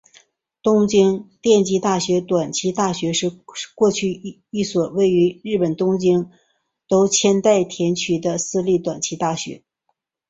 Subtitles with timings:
[0.63, 3.29] 东京电机大学短期大学是
[3.75, 6.31] 过去一所位于日本东京
[6.87, 9.63] 都千代田区的私立短期大学。